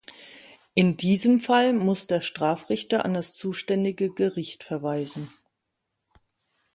In 0.73 0.97
diesem 0.97 1.39
Fall 1.39 1.73
muss 1.73 2.07
der 2.07 2.21
Strafrichter 2.21 3.05
an 3.05 3.13
das 3.13 3.35
zuständige 3.35 4.09
Gericht 4.09 4.63
verweisen. 4.63 5.31